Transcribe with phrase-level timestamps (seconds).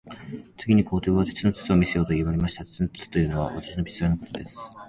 [0.57, 2.65] 次に皇帝は、鉄の筒を見せよと言われました。
[2.65, 4.57] 鉄の筒というのは、私のピストルのことです。